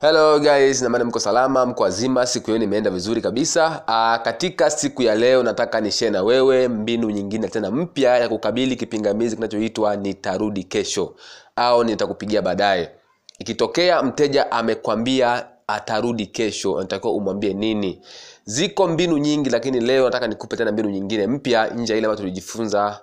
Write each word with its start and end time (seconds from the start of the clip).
hello 0.00 0.38
guys. 0.40 0.82
Namani 0.82 1.04
mko 1.04 1.20
salama 1.20 1.66
mko 1.66 1.82
wazima. 1.82 2.26
Siku 2.26 2.50
yenu 2.50 2.64
imeenda 2.64 2.90
vizuri 2.90 3.20
kabisa. 3.20 3.82
Aa, 3.88 4.18
katika 4.18 4.70
siku 4.70 5.02
ya 5.02 5.14
leo 5.14 5.42
nataka 5.42 5.80
nishare 5.80 6.10
na 6.10 6.22
wewe 6.22 6.68
mbinu 6.68 7.10
nyingine 7.10 7.48
tena 7.48 7.70
mpya 7.70 8.18
ya 8.18 8.28
kukabili 8.28 8.76
kipingamizi 8.76 9.36
kinachoitwa 9.36 9.96
nitarudi 9.96 10.64
kesho 10.64 11.14
au 11.56 11.84
nitakupigia 11.84 12.42
baadaye. 12.42 12.90
Ikitokea 13.38 14.02
mteja 14.02 14.52
amekwambia 14.52 15.46
atarudi 15.66 16.26
kesho 16.26 16.80
natakiwa 16.80 17.12
umwambie 17.12 17.54
nini? 17.54 18.02
Ziko 18.44 18.88
mbinu 18.88 19.18
nyingi 19.18 19.50
lakini 19.50 19.80
leo 19.80 20.04
nataka 20.04 20.26
nikupe 20.26 20.56
tena 20.56 20.72
mbinu 20.72 20.90
nyingine 20.90 21.26
mpya 21.26 21.66
nje 21.66 21.92
ile 21.98 22.06
ambayo 22.06 22.16
tulijifunza 22.16 23.00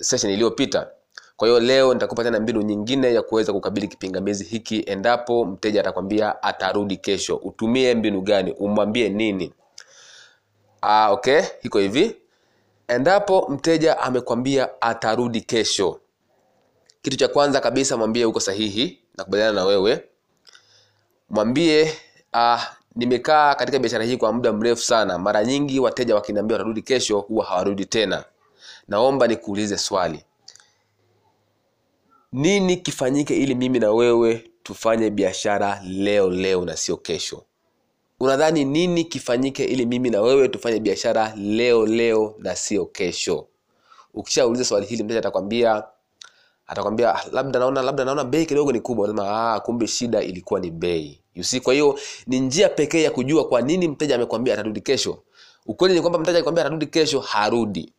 session 0.00 0.32
iliyopita 0.32 0.86
kwa 1.40 1.48
hiyo 1.48 1.60
leo 1.60 1.94
nitakupa 1.94 2.24
tena 2.24 2.40
mbinu 2.40 2.62
nyingine 2.62 3.14
ya 3.14 3.22
kuweza 3.22 3.52
kukabili 3.52 3.88
kipingamizi 3.88 4.44
hiki 4.44 4.80
endapo 4.86 5.44
mteja 5.44 5.80
atakwambia 5.80 6.42
atarudi 6.42 6.96
kesho. 6.96 7.36
Utumie 7.36 7.94
mbinu 7.94 8.20
gani? 8.20 8.52
Umwambie 8.52 9.08
nini? 9.08 9.52
Ah, 10.82 11.10
okay 11.10 11.42
iko 11.62 11.78
hivi. 11.78 12.16
Endapo 12.88 13.46
mteja 13.48 13.98
amekwambia 13.98 14.80
atarudi 14.82 15.40
kesho 15.40 16.00
kitu 17.02 17.16
cha 17.16 17.28
kwanza 17.28 17.60
kabisa 17.60 17.96
mwambie 17.96 18.24
uko 18.24 18.40
sahihi 18.40 18.98
nakubaliana 19.18 19.52
na 19.52 19.64
wewe. 19.64 20.04
Mwambie 21.30 21.92
ah, 22.32 22.66
nimekaa 22.96 23.54
katika 23.54 23.78
biashara 23.78 24.04
hii 24.04 24.16
kwa 24.16 24.32
muda 24.32 24.52
mrefu 24.52 24.82
sana. 24.82 25.18
Mara 25.18 25.44
nyingi 25.44 25.80
wateja 25.80 26.14
wakiniambia 26.14 26.54
watarudi 26.54 26.82
kesho 26.82 27.18
huwa 27.20 27.44
hawarudi 27.44 27.84
tena. 27.86 28.24
Naomba 28.88 29.26
nikuulize 29.26 29.78
swali 29.78 30.24
nini 32.32 32.76
kifanyike 32.76 33.36
ili 33.36 33.54
mimi 33.54 33.78
na 33.78 33.92
wewe 33.92 34.44
tufanye 34.62 35.10
biashara 35.10 35.80
leo 35.84 36.30
leo 36.30 36.64
na 36.64 36.76
sio 36.76 36.96
kesho? 36.96 37.44
Unadhani 38.20 38.64
nini 38.64 39.04
kifanyike 39.04 39.64
ili 39.64 39.86
mimi 39.86 40.10
na 40.10 40.20
wewe 40.20 40.48
tufanye 40.48 40.80
biashara 40.80 41.34
leo 41.36 41.86
leo 41.86 42.34
na 42.38 42.56
sio 42.56 42.86
kesho? 42.86 43.46
Ukishauliza 44.14 44.64
swali 44.64 44.86
hili 44.86 45.02
mteja 45.02 45.18
atakwambia 45.18 45.84
atakwambia 46.66 47.14
"Ah, 47.14 47.24
labda 47.32 47.58
naona 47.58 47.82
labda 47.82 48.04
naona 48.04 48.24
bei 48.24 48.46
kidogo 48.46 48.72
ni 48.72 48.80
kubwa. 48.80 49.04
Unasema, 49.08 49.52
ah, 49.54 49.60
kumbe 49.60 49.86
shida 49.86 50.22
ilikuwa 50.22 50.60
ni 50.60 50.70
bei. 50.70 51.20
You 51.34 51.44
see 51.44 51.60
kwa 51.60 51.72
hiyo 51.74 51.98
ni 52.26 52.40
njia 52.40 52.68
pekee 52.68 53.02
ya 53.02 53.10
kujua 53.10 53.48
kwa 53.48 53.62
nini 53.62 53.88
mteja 53.88 54.14
amekwambia 54.14 54.54
atarudi 54.54 54.80
kesho. 54.80 55.18
Ukweli 55.66 55.94
ni 55.94 56.00
kwamba 56.00 56.18
mteja 56.18 56.38
akwambia 56.38 56.64
atarudi 56.64 56.86
kesho 56.86 57.20
harudi 57.20 57.92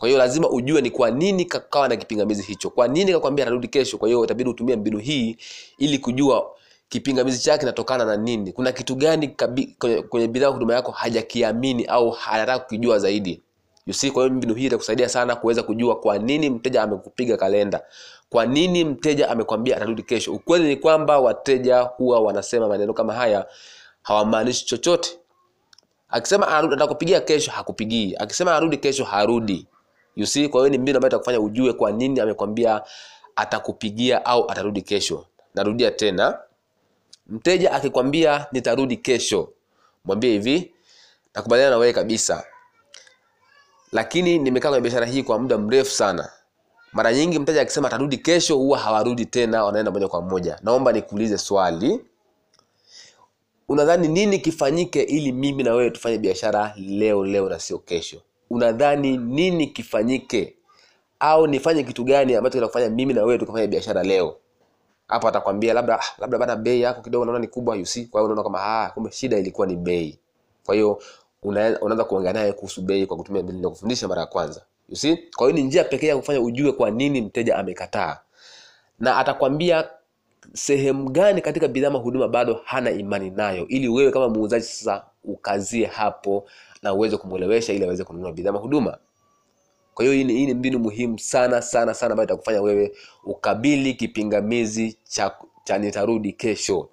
kwa 0.00 0.08
hiyo 0.08 0.18
lazima 0.18 0.48
ujue 0.50 0.80
ni 0.80 0.90
kwa 0.90 1.10
nini 1.10 1.44
kakawa 1.44 1.88
na 1.88 1.96
kipingamizi 1.96 2.42
hicho. 2.42 2.70
Kwa 2.70 2.88
nini 2.88 3.12
kakwambia 3.12 3.44
atarudi 3.44 3.68
kesho? 3.68 3.98
Kwa 3.98 4.08
hiyo 4.08 4.24
itabidi 4.24 4.50
utumie 4.50 4.76
mbinu 4.76 4.98
hii 4.98 5.36
ili 5.78 5.98
kujua 5.98 6.50
kipingamizi 6.88 7.38
chake 7.42 7.58
kinatokana 7.58 8.04
na 8.04 8.16
nini. 8.16 8.52
Kuna 8.52 8.72
kitu 8.72 8.94
gani 8.94 9.28
kabi, 9.28 9.76
kwenye, 9.78 10.02
kwenye 10.02 10.28
bidhaa 10.28 10.46
huduma 10.48 10.74
yako 10.74 10.92
hajakiamini 10.92 11.84
au 11.84 12.16
anataka 12.30 12.58
kukijua 12.58 12.98
zaidi? 12.98 13.42
You 13.86 13.94
see 13.94 14.10
kwa 14.10 14.22
hiyo 14.22 14.34
mbinu 14.36 14.54
hii 14.54 14.66
itakusaidia 14.66 15.08
sana 15.08 15.36
kuweza 15.36 15.62
kujua 15.62 15.96
kwa 16.00 16.18
nini 16.18 16.50
mteja 16.50 16.82
amekupiga 16.82 17.36
kalenda. 17.36 17.82
Kwa 18.30 18.46
nini 18.46 18.84
mteja 18.84 19.30
amekwambia 19.30 19.76
atarudi 19.76 20.02
kesho? 20.02 20.32
Ukweli 20.32 20.68
ni 20.68 20.76
kwamba 20.76 21.18
wateja 21.20 21.80
huwa 21.80 22.20
wanasema 22.20 22.68
maneno 22.68 22.92
kama 22.94 23.14
haya 23.14 23.46
hawamaanishi 24.02 24.66
chochote. 24.66 25.10
Akisema 26.08 26.48
anataka 26.48 26.74
atakupigia 26.74 27.20
kesho 27.20 27.50
hakupigii. 27.50 28.14
Akisema 28.18 28.54
arudi 28.56 28.76
kesho 28.76 29.04
harudi 29.04 29.66
you 30.20 30.26
see 30.26 30.48
kwa 30.48 30.60
hiyo 30.60 30.70
ni 30.70 30.78
mbinu 30.78 30.96
ambayo 30.96 31.08
itakufanya 31.10 31.40
ujue 31.40 31.72
kwa 31.72 31.92
nini 31.92 32.20
amekwambia 32.20 32.82
atakupigia 33.36 34.24
au 34.24 34.50
atarudi 34.50 34.82
kesho. 34.82 35.26
Narudia 35.54 35.90
tena. 35.90 36.38
Mteja 37.26 37.72
akikwambia 37.72 38.46
nitarudi 38.52 38.96
kesho. 38.96 39.52
Mwambie 40.04 40.30
hivi 40.30 40.72
nakubaliana 41.34 41.70
na 41.70 41.76
wewe 41.76 41.92
kabisa. 41.92 42.44
Lakini 43.92 44.38
nimekaa 44.38 44.68
kwenye 44.68 44.80
biashara 44.82 45.06
hii 45.06 45.22
kwa 45.22 45.38
muda 45.38 45.58
mrefu 45.58 45.90
sana. 45.90 46.28
Mara 46.92 47.12
nyingi 47.12 47.38
mteja 47.38 47.60
akisema 47.60 47.88
atarudi 47.88 48.18
kesho 48.18 48.56
huwa 48.56 48.78
hawarudi 48.78 49.26
tena 49.26 49.64
wanaenda 49.64 49.90
moja 49.90 50.08
kwa 50.08 50.22
moja. 50.22 50.58
Naomba 50.62 50.92
nikuulize 50.92 51.38
swali. 51.38 52.00
Unadhani 53.68 54.08
nini 54.08 54.38
kifanyike 54.38 55.02
ili 55.02 55.32
mimi 55.32 55.62
na 55.62 55.74
wewe 55.74 55.90
tufanye 55.90 56.18
biashara 56.18 56.74
leo 56.76 57.24
leo 57.24 57.48
na 57.48 57.58
sio 57.60 57.78
kesho 57.78 58.22
unadhani 58.50 59.16
nini 59.16 59.66
kifanyike? 59.66 60.56
Au 61.20 61.46
nifanye 61.46 61.82
kitu 61.84 62.04
gani 62.04 62.34
ambacho 62.34 62.58
kinakufanya 62.58 62.90
mimi 62.90 63.14
na 63.14 63.22
wewe 63.24 63.38
tukafanya 63.38 63.66
biashara 63.66 64.02
leo? 64.02 64.36
Hapo 65.08 65.28
atakwambia 65.28 65.74
labda 65.74 66.00
"Ah, 66.00 66.04
labda 66.18 66.38
bana 66.38 66.56
bei 66.56 66.80
yako 66.80 67.02
kidogo 67.02 67.24
naona 67.24 67.40
ni 67.40 67.46
kubwa 67.48 67.76
you 67.76 67.86
see. 67.86 68.04
Kwa 68.04 68.20
hiyo 68.20 68.32
unaona 68.32 68.42
kama 68.42 68.58
ah 68.62 68.90
kumbe 68.90 69.10
shida 69.12 69.38
ilikuwa 69.38 69.66
ni 69.66 69.76
bei. 69.76 70.18
Kwa 70.66 70.74
hiyo 70.74 71.02
unaanza 71.42 72.04
kuongea 72.04 72.32
naye 72.32 72.52
kuhusu 72.52 72.82
bei 72.82 73.06
kwa 73.06 73.16
kutumia 73.16 73.42
mbinu 73.42 73.70
kufundisha 73.70 74.08
mara 74.08 74.20
ya 74.20 74.26
kwanza 74.26 74.62
you 74.88 74.96
see? 74.96 75.16
Kwa 75.36 75.46
hiyo 75.46 75.56
ni 75.56 75.62
njia 75.62 75.84
pekee 75.84 76.06
ya 76.06 76.16
kufanya 76.16 76.40
ujue 76.40 76.72
kwa 76.72 76.90
nini 76.90 77.20
mteja 77.20 77.56
amekataa. 77.58 78.18
Na 78.98 79.16
atakwambia 79.16 79.88
sehemu 80.52 81.10
gani 81.10 81.40
katika 81.42 81.68
bidhaa 81.68 81.88
huduma 81.90 82.28
bado 82.28 82.60
hana 82.64 82.90
imani 82.90 83.30
nayo 83.30 83.68
ili 83.68 83.88
wewe 83.88 84.10
kama 84.10 84.28
muuzaji 84.28 84.64
sasa 84.64 85.04
ukazie 85.24 85.86
hapo 85.86 86.44
na 86.82 86.94
uweze 86.94 87.16
kumwelewesha 87.16 87.72
ili 87.72 87.84
aweze 87.84 88.04
kununua 88.04 88.32
bidhaa 88.32 88.50
huduma. 88.50 88.98
Kwa 89.94 90.04
hiyo 90.04 90.16
hii 90.16 90.24
ni, 90.46 90.54
mbinu 90.54 90.78
muhimu 90.78 91.18
sana 91.18 91.62
sana 91.62 91.94
sana 91.94 92.10
ambayo 92.12 92.24
itakufanya 92.26 92.62
wewe 92.62 92.92
ukabili 93.24 93.94
kipingamizi 93.94 94.96
cha, 95.04 95.34
cha 95.64 95.78
nitarudi 95.78 96.32
kesho. 96.32 96.88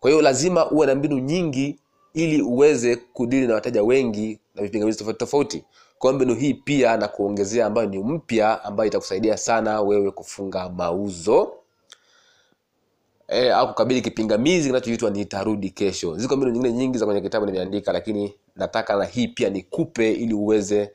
Kwa 0.00 0.10
hiyo 0.10 0.22
lazima 0.22 0.70
uwe 0.70 0.86
na 0.86 0.94
mbinu 0.94 1.18
nyingi 1.18 1.78
ili 2.14 2.42
uweze 2.42 2.96
kudili 2.96 3.46
na 3.46 3.54
wateja 3.54 3.82
wengi 3.82 4.38
na 4.54 4.62
vipingamizi 4.62 4.98
tofauti 4.98 5.18
tofauti. 5.18 5.64
Kwa 5.98 6.12
mbinu 6.12 6.34
hii 6.34 6.54
pia 6.54 6.96
na 6.96 7.08
kuongezea 7.08 7.66
ambayo 7.66 7.88
ni 7.88 7.98
mpya 7.98 8.64
ambayo 8.64 8.88
itakusaidia 8.88 9.36
sana 9.36 9.80
wewe 9.80 10.10
kufunga 10.10 10.68
mauzo 10.68 11.52
e, 13.28 13.50
au 13.50 13.68
kukabili 13.68 14.00
kipingamizi 14.00 14.68
kinachoitwa 14.68 15.10
nitarudi 15.10 15.70
kesho. 15.70 16.16
Ziko 16.16 16.36
mbinu 16.36 16.52
nyingine 16.52 16.72
nyingi 16.72 16.98
za 16.98 17.06
kwenye 17.06 17.20
kitabu 17.20 17.46
nimeandika 17.46 17.92
lakini 17.92 18.34
nataka 18.56 18.96
na 18.96 19.04
hii 19.04 19.28
pia 19.28 19.50
nikupe 19.50 20.12
ili 20.12 20.34
uweze 20.34 20.90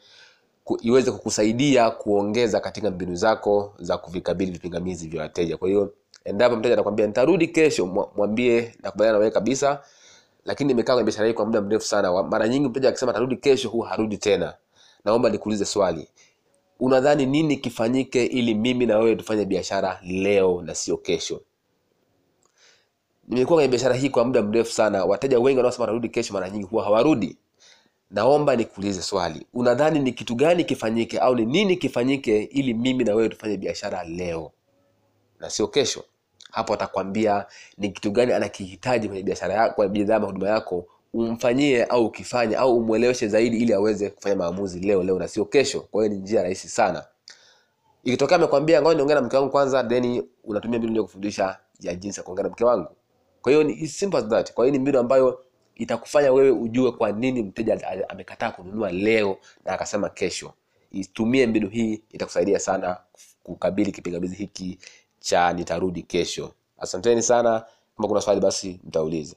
ku, 0.63 0.79
iweze 0.81 1.11
kukusaidia 1.11 1.89
kuongeza 1.89 2.59
katika 2.59 2.91
mbinu 2.91 3.15
zako 3.15 3.73
za 3.79 3.97
kuvikabili 3.97 4.51
vipingamizi 4.51 5.07
vya 5.07 5.21
wateja. 5.21 5.57
Kwa 5.57 5.67
hiyo 5.67 5.93
endapo 6.25 6.55
mteja 6.55 6.73
atakwambia 6.73 7.07
nitarudi 7.07 7.47
kesho 7.47 7.85
mwa- 7.85 8.09
mwambie 8.17 8.75
nakubaliana 8.83 9.19
na 9.19 9.29
kabisa 9.31 9.79
lakini 10.45 10.67
nimekaa 10.67 10.93
kwenye 10.93 11.05
biashara 11.05 11.27
hii 11.27 11.33
kwa 11.33 11.45
muda 11.45 11.61
mrefu 11.61 11.85
sana. 11.87 12.23
Mara 12.23 12.47
nyingi 12.47 12.67
mteja 12.69 12.89
akisema 12.89 13.11
atarudi 13.11 13.35
kesho 13.37 13.69
huwa 13.69 13.87
harudi 13.89 14.17
tena. 14.17 14.53
Naomba 15.05 15.29
nikuulize 15.29 15.65
swali. 15.65 16.07
Unadhani 16.79 17.25
nini 17.25 17.57
kifanyike 17.57 18.25
ili 18.25 18.53
mimi 18.55 18.85
na 18.85 18.97
wewe 18.97 19.15
tufanye 19.15 19.45
biashara 19.45 19.99
leo 20.03 20.61
na 20.61 20.75
sio 20.75 20.97
kesho 20.97 21.41
nimekuwa 23.31 23.57
kwenye 23.57 23.67
biashara 23.69 23.95
hii 23.95 24.09
kwa 24.09 24.25
muda 24.25 24.41
mrefu 24.41 24.71
sana. 24.71 25.05
Wateja 25.05 25.39
wengi 25.39 25.57
wanaosema 25.57 25.81
watarudi 25.83 26.09
kesho 26.09 26.33
mara 26.33 26.49
nyingi 26.49 26.65
huwa 26.65 26.83
hawarudi. 26.83 27.37
Naomba 28.11 28.55
nikuulize 28.55 29.01
swali. 29.01 29.45
Unadhani 29.53 29.99
ni 29.99 30.11
kitu 30.11 30.35
gani 30.35 30.63
kifanyike 30.63 31.19
au 31.19 31.35
ni 31.35 31.45
nini 31.45 31.77
kifanyike 31.77 32.43
ili 32.43 32.73
mimi 32.73 33.03
na 33.03 33.15
wewe 33.15 33.29
tufanye 33.29 33.57
biashara 33.57 34.03
leo 34.03 34.51
na 35.39 35.49
sio 35.49 35.67
kesho? 35.67 36.03
Hapo 36.51 36.73
atakwambia 36.73 37.45
ni 37.77 37.89
kitu 37.89 38.11
gani 38.11 38.33
anakihitaji 38.33 39.07
kwenye 39.07 39.23
biashara 39.23 39.53
yako 39.53 39.75
kwa 39.75 39.87
bidhaa 39.87 40.15
ama 40.15 40.27
huduma 40.27 40.49
yako 40.49 40.85
umfanyie 41.13 41.83
au 41.83 42.05
ukifanye 42.05 42.55
au 42.55 42.77
umweleweshe 42.77 43.27
zaidi 43.27 43.57
ili 43.57 43.73
aweze 43.73 44.09
kufanya 44.09 44.35
maamuzi 44.35 44.79
leo 44.79 45.03
leo 45.03 45.19
na 45.19 45.27
sio 45.27 45.45
kesho. 45.45 45.79
Kwa 45.81 46.03
hiyo 46.03 46.15
ni 46.15 46.21
njia 46.21 46.43
rahisi 46.43 46.69
sana. 46.69 47.05
Ikitokea 48.03 48.35
amekwambia 48.37 48.81
ngoja 48.81 48.95
niongee 48.95 49.13
na 49.13 49.21
mke 49.21 49.37
wangu 49.37 49.49
kwanza 49.51 49.83
then 49.83 50.23
unatumia 50.43 50.79
mbinu 50.79 50.95
ya 50.95 51.03
kufundisha 51.03 51.57
ya 51.79 51.95
jinsi 51.95 52.19
ya 52.19 52.23
kuongea 52.23 52.43
na 52.43 52.49
mke 52.49 52.63
wangu 52.65 52.95
kwa 53.41 53.51
hiyo 53.51 53.63
ni 53.63 53.87
simple 53.87 54.19
as 54.19 54.27
that. 54.27 54.53
Kwa 54.53 54.65
hiyo 54.65 54.71
ni 54.73 54.79
mbinu 54.79 54.99
ambayo 54.99 55.43
itakufanya 55.75 56.31
wewe 56.31 56.49
ujue 56.51 56.91
kwa 56.91 57.11
nini 57.11 57.43
mteja 57.43 58.07
amekataa 58.09 58.51
kununua 58.51 58.91
leo 58.91 59.37
na 59.65 59.73
akasema 59.73 60.09
kesho. 60.09 60.53
Itumie 60.91 61.47
mbinu 61.47 61.69
hii 61.69 62.01
itakusaidia 62.11 62.59
sana 62.59 62.97
kukabili 63.43 63.91
kipingamizi 63.91 64.35
hiki 64.35 64.79
cha 65.19 65.53
nitarudi 65.53 66.01
kesho. 66.03 66.53
Asanteni 66.77 67.21
sana. 67.21 67.65
Kama 67.97 68.07
kuna 68.07 68.21
swali 68.21 68.41
basi 68.41 68.79
mtauliza 68.83 69.35